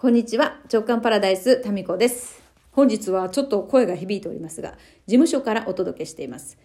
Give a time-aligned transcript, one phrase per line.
[0.00, 0.60] こんにちは。
[0.72, 2.40] 直感パラダイス、タミコです。
[2.70, 4.78] 本日はちょっと声が響いておりますが、
[5.08, 6.56] 事務所からお届けしています。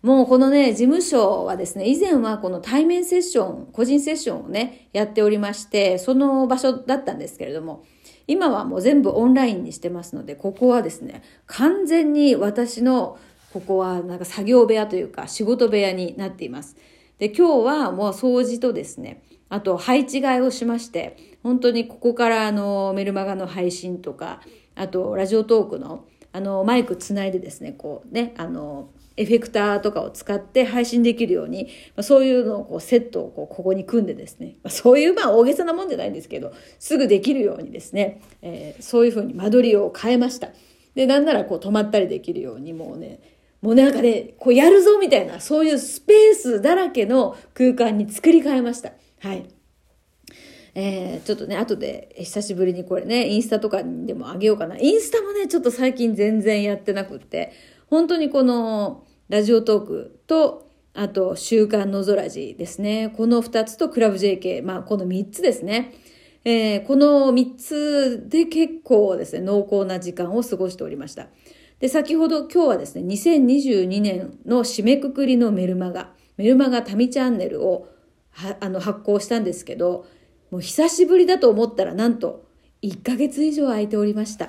[0.00, 7.84] もうこのね、事務所はですね、以前はこの対面セッション、個人セッションをね、やっておりまして、その場所だったんですけれども、
[8.26, 13.18] 今はもう全部オンラインにしてますので、ここはですね、完全に私の、
[13.52, 16.74] ここはなんか作業部屋というか仕事部屋になっています。
[17.18, 24.40] で、今日はもう掃除とですね、あと配置替えをしまして、本当にここからあのメルマガの配信とか、
[24.74, 40.50] あとラジオトークのあのマイクつないでですね、こうね、あの、エフェクターとかを使って配信できるように、ま、そういうのをこうセットをこうここに組んでですね、ま、そういうまあ大げさなもんじゃないんですけど、すぐできるようにですね、えー、そういうふうに間取りを変えました。
[40.94, 43.20] で、なんならこう止まったりできるようにもうね、
[43.60, 48.92] もうなんかね、こうやるぞみたいな、そういうスペースだらけの空間に作り変えました。
[49.20, 49.57] はい。
[50.80, 54.78] えー、ちょっとね、後で久しぶりにこれね、インスタとかにでもあげようかな。
[54.78, 57.52] インスタもね、ちょっと最近全然やってなくって、
[57.90, 63.12] 本当にこのラジオトークと、あと、週刊のぞらじですね。
[63.16, 65.94] この2つとクラブ JK、まあこの3つですね。
[66.44, 71.26] えー、この3つで結構ですね、濃厚な時間を過ごしておりました。
[71.80, 77.88] で、先ほど今日はですね、2022年の締めくくりのメルマガ、メルマガタミチャンネルを
[78.60, 80.06] あの発行したんですけど、
[80.50, 82.44] もう久しぶりだと思ったらなんと
[82.82, 84.46] 1ヶ月以上空いておりました。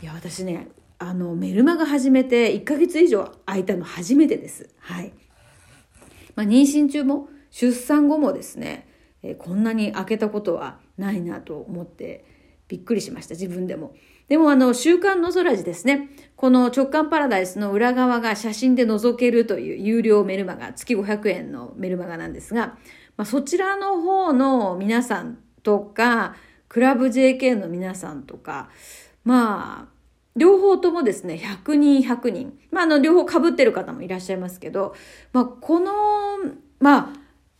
[0.00, 4.68] いや、私ね、あの、メルマガ始めて1ヶ月以上空いたの初めてです。
[4.78, 5.12] はい。
[6.36, 8.88] まあ、妊娠中も出産後もですね、
[9.22, 12.24] えー、こんなに開けたことはないなと思って
[12.68, 13.94] びっくりしました、自分でも。
[14.28, 16.10] でもあの、週刊の空地ですね。
[16.36, 22.78] この直感パラダイスの裏側が写真で覗けるという有料メルマガ、月500円のメルマガなんですが、
[23.18, 26.36] まあ、そちらの方の皆さんとか、
[26.68, 28.70] クラブ JK の皆さんとか、
[29.24, 29.98] まあ、
[30.36, 32.58] 両方ともですね、100人100人。
[32.70, 34.94] まあ、あの、両方被ってる方もいらっしゃいますけど、
[35.32, 35.92] まあ、この、
[36.78, 37.12] まあ、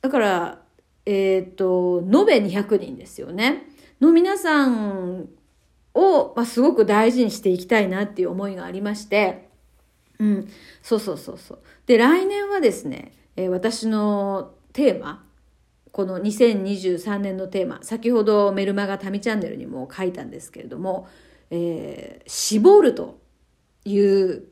[0.00, 0.62] だから、
[1.06, 3.68] えっ、ー、と、延べ200人ですよね。
[4.00, 5.28] の皆さん
[5.94, 9.48] を、まあ、すごく大事にしていきたいなっていう思いがありまして、
[10.18, 10.48] うん、
[10.82, 11.58] そうそうそうそう。
[11.86, 15.24] で、来年はですね、えー、私のテーマ、
[15.94, 21.06] この2023年のテーマ、先ほどメルマガタミチャンネルにも書いたんですけれども、
[21.52, 23.20] えー、絞ると
[23.84, 24.42] いう、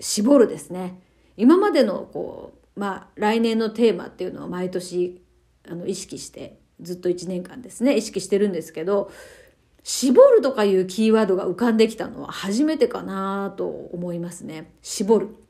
[0.00, 1.02] 絞るですね。
[1.36, 5.22] 今までのこう、まあ来年のテーマっていうのを毎年
[5.68, 9.10] あの意識して、ずっと1年間ですね、意識してるんですけど、
[9.82, 14.72] 絞るとかいうキーワードが浮かんできたのは初めてかなと思いますね。
[14.80, 15.41] 絞る。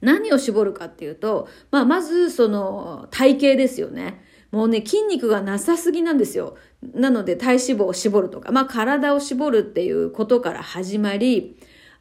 [0.00, 4.22] 何を絞るかっていうと、まあ、まずその体型ですよね。
[4.50, 6.56] もうね、筋肉がなさすぎなんですよ。
[6.94, 11.58] なので体脂肪を絞るとか、まあ体を絞るっていうことから始まり、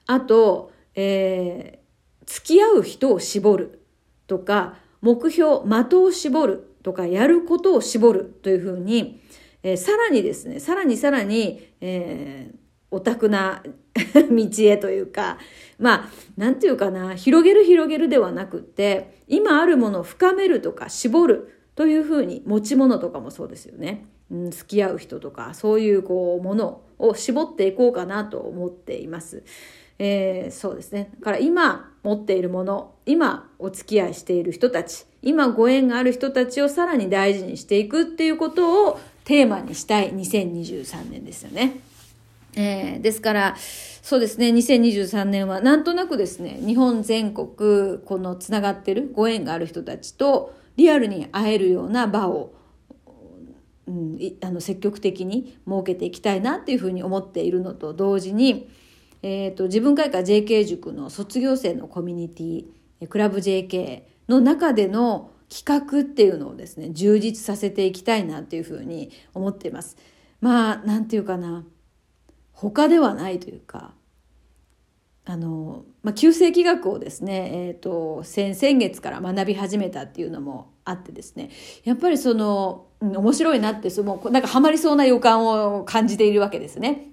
[0.07, 3.81] あと、えー、付き合う人を絞る
[4.27, 9.21] とか、目標、的を絞るとか、やることを絞るというふうに、
[9.63, 12.57] えー、さらにですね、さらにさらに、えー、
[12.95, 13.61] オタクな
[14.31, 15.37] 道へというか、
[15.77, 24.05] まあ、なんていうかな、広げる広げるではなくって、今あるものを深めるとか絞るというふうに、持ち物とかもそうですよね。
[24.31, 29.43] うん、付き合う人とか、そういうこう、ものを絞っていこうかなと思っています。
[29.99, 31.11] えー、そうですね。
[31.19, 41.79] だから今持っているもの、今お付き合いしている人たち、今ご縁がある人たちをさらに大事にしていくっていうことをテーマにしたい2023年ですよね。
[42.55, 43.55] えー、ですから、
[44.01, 52.53] そうですね、2023年はなんとなくですね、日本全国、このつながってるご縁がある人たちとリアルに会えるような場を、
[53.87, 58.69] うん、あの積極的に設けていきたいなっていうふうに思っているのと同時に、
[59.21, 69.97] えーと、自分会館 JK 塾の卒業生のコミュニティクラブ JK の中での企画っていうのをですね充実させていきたいなっていうふうに思っています。
[70.41, 71.63] まあなんていうかな
[72.55, 73.93] 他ではないというか、
[75.25, 81.49] あの、まあ、旧世紀学をですね、えっ、ー、と、先、先月から学び始めたっていうのもあってですね、
[81.83, 87.09] やっぱりその、うん、面白いなって、その、なんかハマりそうな予感を感じているわけですね。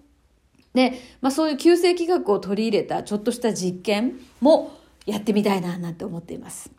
[0.75, 6.71] で、まあそういう旧世紀学を取り入れたちょっとした実験もやってみたいな、なんて思っています。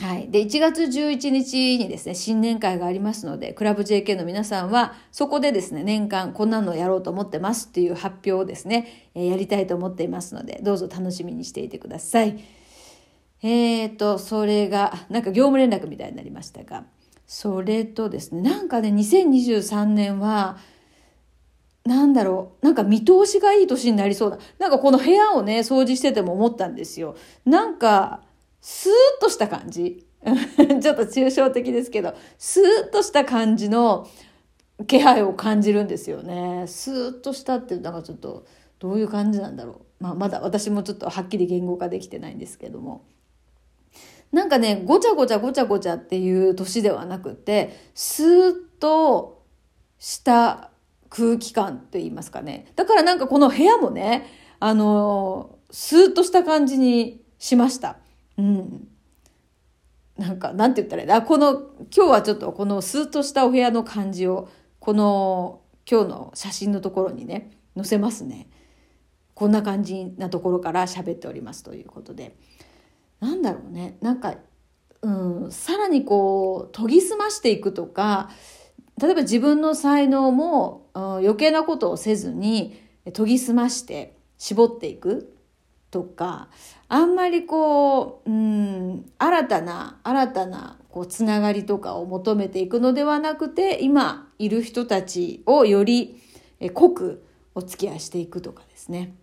[0.00, 0.28] はい。
[0.28, 12.38] で、1月11日にですね、新年会がありますので、クラブ JK の皆さんは、そこでですね、年間こんなのやろうと思ってますっていう発表をですね、やりたいと思っていますので、どうぞ楽しみにしていてください。
[13.42, 16.84] えーと、それが、なんか業務連絡みたいになりましたが、
[17.26, 20.56] それとですね、なんかね、2023年は、
[21.84, 24.38] なんだろう、なんか見通しがいい年になりそうだ。
[24.58, 27.14] なんかこの部屋をね、掃除してても思ったんですよ。
[27.44, 28.22] なんか、
[28.66, 30.06] スーッとした感じ。
[30.24, 34.08] ちょっと抽象的ですけど、スーッとした感じの
[34.86, 36.64] 気配を感じるんですよね。
[36.66, 38.46] スーッとしたって、なんかちょっと、
[38.78, 40.02] どういう感じなんだろう。
[40.02, 43.04] まあ、まだ私もちょっとはっきり言語化できてないんですけども。
[44.32, 49.42] なんかね、ごちゃごちゃごちゃごちゃっていう年ではなくて、スーッと
[49.98, 50.70] した
[51.10, 52.72] 空気感って言いますかね。
[52.76, 54.24] だからなんかこの部屋もね、
[54.58, 57.98] あの、スーッとした感じにしました。
[58.38, 58.88] うん。
[60.16, 61.06] なんか、なんて言ったらいい？
[61.06, 61.22] んだ。
[61.22, 64.48] この、今日はちょっとこのスーッとしたお部屋の感じを、
[64.78, 65.60] この
[65.90, 68.48] 今日の写真のところにね、載せますね。
[69.34, 72.36] こんな感じなところから喋っておりますということで。
[73.20, 73.96] なんだろうね。
[74.00, 74.36] なんか、
[75.02, 78.30] うん、さらにこう、研ぎ澄ましていくとか、
[79.00, 82.80] 例えば自分の才能も、うん、余計なことをせずに
[83.12, 85.36] 研ぎ澄まして絞っていく
[85.90, 86.48] とか
[86.88, 96.20] あんまりこう、うん、新たな新たなこうつながりとかを求めていくのではなくて今いる人たちをより
[96.72, 99.14] 濃くお付き合いしていくとかですね。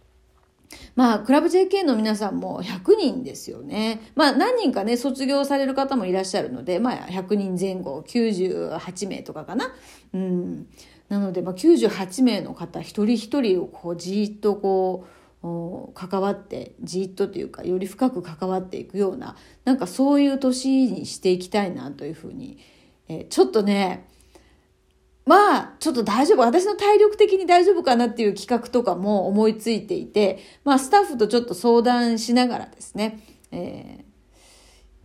[0.95, 4.11] まあ、クラブ JK の皆さんも100人ですよね。
[4.15, 9.73] まあ、何人かね、卒業される方もいらっしゃるので、まあ、100人前後、98名とかかな。
[10.13, 10.67] うん。
[11.09, 19.35] なので、まあ、98名の方、一人一人をこう、じーっとこう、関わって、じっとというか、より深く関わっていくような、
[19.65, 22.59] なんかそういう年にしていきたいなというふうに、
[23.07, 24.07] えー、ちょっとね、
[25.25, 26.39] まあ、ちょっと大丈夫。
[26.41, 33.19] 私の体力的に大丈夫かなっていう企画とかも思いついていて、まあ、スタッフとちょっと相談しながらですね、
[33.51, 34.05] え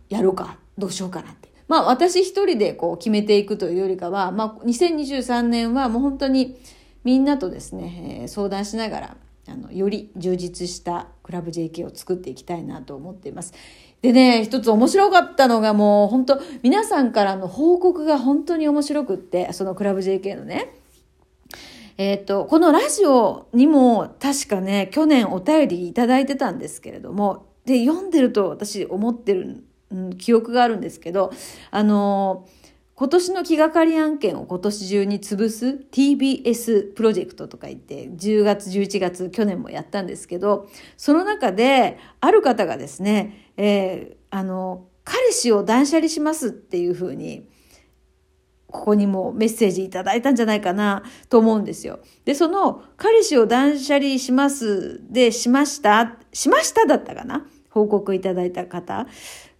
[0.09, 1.49] ー、やろうか、どうしようかなって。
[1.67, 6.57] まあ、私一人でこう決めていくというよりかは、まあ、2023年はもう本当に
[7.03, 9.17] みんなとですね、えー、相談しながら、
[9.49, 13.53] あの、より充実したクラブ JK を作っていきたいなと思っています。
[14.01, 20.73] でね、一つ面白かったのがもう本当皆さんからの報告が本当に面白くって、そのクラブ JK のね。
[21.97, 31.31] えっ、ー、と、このラジオにも確かね、去年お便りいいてたんですけれども、で、読んでると私思ってる、うん、記憶があるんですけど、
[31.71, 32.56] あのー
[32.99, 40.67] 今年の気がかり案件を今年中に潰す TBS プロジェクトとか言って10月11月去年もやったんですけど
[40.97, 47.47] その中である方がですね、えー、あの彼氏を断捨離しますっていうふうに
[48.65, 51.99] ここにもメッセージいただいたんじゃないかなと思うんですよ。
[52.25, 57.47] で、その彼氏を断捨離しますでしましたしましただったかな？
[57.69, 59.07] 報告いただいた方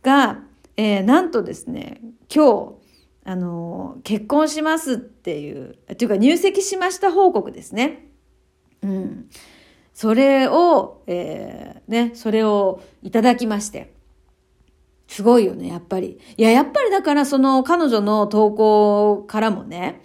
[0.01, 0.39] が、
[0.75, 2.01] えー、なんとですね、
[2.33, 2.86] 今日
[3.27, 8.07] あの、結婚しますっていう、というか入籍しました報告ですね。
[8.81, 9.29] うん。
[9.93, 13.93] それを、えー、ね、それをいただきまして。
[15.09, 16.19] すごいよね、やっぱり。
[16.37, 20.01] いや、やっぱりだからその彼女の投稿からもね、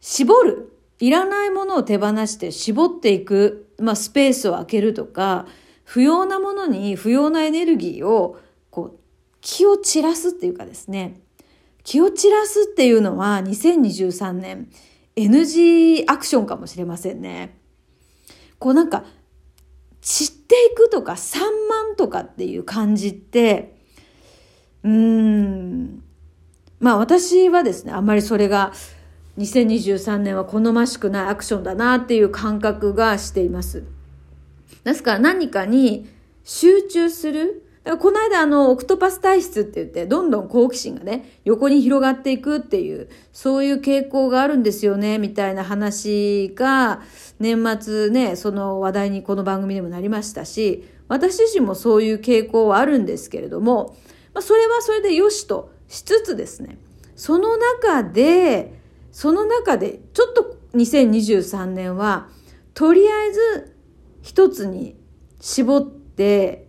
[0.00, 0.78] 絞る。
[1.00, 3.68] いらないものを手放して絞っていく。
[3.78, 5.46] まあ、スペースを空けるとか、
[5.84, 8.38] 不要なものに不要なエネルギーを、
[8.70, 8.98] こう、
[9.42, 11.20] 気を散らすっていうかですね、
[11.84, 14.68] 気を散らすっていうのは2023年
[15.16, 17.58] NG アクションかもしれませんね。
[18.58, 19.04] こうなんか
[20.00, 23.76] 散っていくとか散漫とかっていう感じって
[24.82, 26.02] うーん
[26.80, 28.72] まあ私はですねあんまりそれが
[29.38, 33.84] 2023年は好ましくないアクションだなっていう感覚がしています。
[34.84, 36.08] ですから何かに
[36.44, 47.02] 集中するだからこの間あの、オクトパス体質って言って、どんどん好奇心がね、横に広がっていくっていう、そういう傾向があるんですよね、みたいな話が、
[47.40, 53.96] 年末ね、その話題にこの番組でもなりましたし、私自身もそういう傾向はあるんですけれども、
[54.32, 56.78] まあ、それはそれで良しとしつつですね、
[57.16, 62.28] その中で、その中で、ちょっと2023年は、
[62.74, 63.76] とりあえず
[64.22, 64.96] 一つに
[65.40, 66.68] 絞って、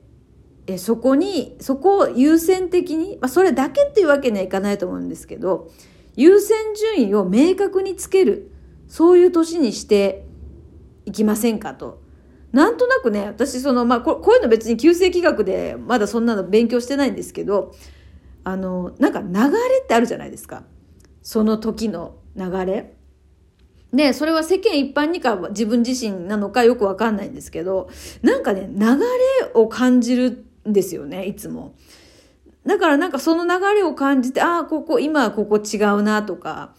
[0.68, 5.70] えそこにそこを優先的に、まあ、それだけっていうわけにはいかないと思うんですけど
[6.16, 6.58] 優先
[6.98, 8.52] 順位を明確につける
[8.88, 10.26] そういう年にして
[11.06, 12.02] いきませんかと。
[12.52, 17.74] なんとなくね私その、まあ、ここういうの別に旧世紀学でまだそんなの勉強してないんですけど
[18.44, 20.64] あのなんか流れってあるじゃないですか
[21.24, 22.94] その時の流れ。
[23.94, 27.90] で、それは世間一般にか自分自身なのかよくわかんないんですけど、
[28.24, 31.76] なんかね、流れを感じるですよね、いつも。
[32.66, 36.74] だからなんかその流れを感じて、ああ、ここ、今ここ違うなとか、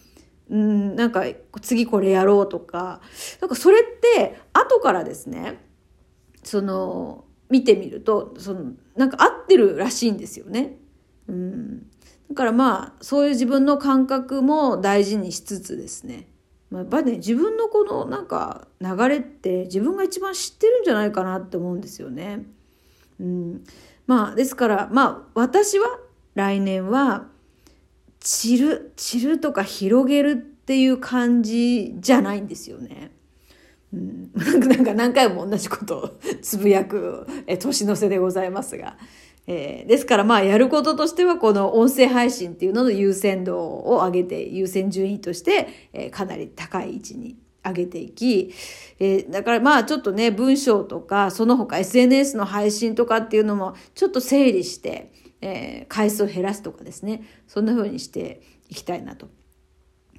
[0.49, 1.25] うん、なんか
[1.61, 3.01] 次これやろうとか、
[3.41, 3.83] なんかそれっ
[4.15, 5.59] て後からですね、
[6.43, 10.77] その、見てみると、その、なんか合ってるらしいんですよね。
[11.27, 11.79] うん。
[12.29, 16.27] だからまあ、そういう自分の感覚も大事にしつつですね。
[16.71, 22.45] まあ、やっぱね、自分のこのなんか流れって自分が一番知ってるんじゃないかなって思うんですよね。
[23.19, 23.63] うん。
[24.07, 25.99] まあ、ですから、まあ、私は
[26.35, 27.27] 来年は、
[28.19, 33.11] 散る、散るとか広げるっていう感じじゃないんですよね。
[33.93, 34.31] うん、
[34.67, 36.09] なんか何回も同じことを
[36.41, 38.97] つぶやくえ年の瀬でございますが。
[39.47, 48.53] えー、ですからまあやることとしてはこの音声配信っていうのの優先度を上げて優先順位として、えー、かなり高い位置に上げていき、
[48.99, 59.29] えー、だからまあちょっとね文章とかその他 SNS の配信とかっていうのもちょっと整理して、えー、回数を減らすとかですねそんな風にしていきたいなと。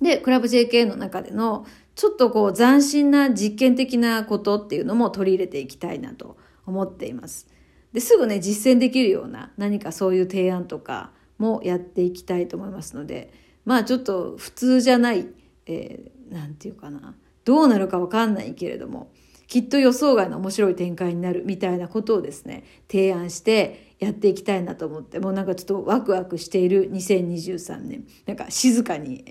[0.00, 6.36] でクラブ JK の中でのちょっとこう斬新な実験的なことっていうのも取り入れていきたいなと
[6.66, 7.48] 思っています。
[7.92, 13.32] ですぐね実践できるような何かそういう提案とかもやっていきたいと思いますので
[13.64, 15.26] まあちょっと普通じゃない、
[15.64, 17.14] えー、なんていうかな
[17.46, 19.10] どうなるかわかんないけれども
[19.46, 29.24] きっと予想外の面白い展開になるみたいなことをですね提案してやっていきたいなと思ってもうなんかちょっとワクワクしている2023年なんか静かに、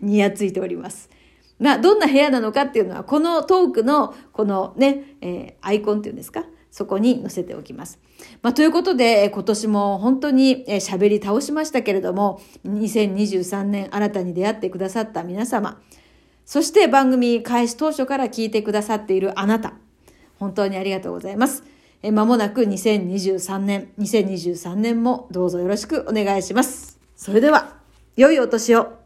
[0.00, 1.10] にやついております。
[1.58, 6.46] まあ、どんな部屋なのかっていうのは、このトークの、このね、えー、アイコンっていうんですか？
[6.70, 7.98] そこに載せておきます。
[8.42, 15.82] まあ、ということで、今年も本当に喋り倒しましたけれども、2023年新たに出会ってくださった皆様、
[16.50, 19.74] そして番組開始当初から聞いてくださっているあなた、
[20.40, 21.62] 本当にありがとうございます。
[22.02, 26.98] えまもなく2023年、2023年もどうぞよろしくお願いします。
[27.14, 27.76] それでは、
[28.16, 28.99] 良いお年を。